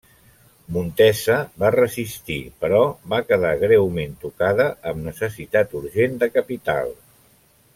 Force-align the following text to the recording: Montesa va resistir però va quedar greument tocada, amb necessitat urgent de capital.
Montesa 0.75 1.35
va 1.63 1.69
resistir 1.75 2.37
però 2.63 2.79
va 3.13 3.19
quedar 3.33 3.51
greument 3.65 4.17
tocada, 4.27 4.67
amb 4.93 5.07
necessitat 5.11 5.77
urgent 5.83 6.17
de 6.25 6.31
capital. 6.39 6.91